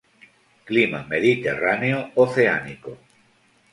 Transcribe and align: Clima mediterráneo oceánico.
Clima 0.67 0.99
mediterráneo 1.13 1.99
oceánico. 2.25 2.91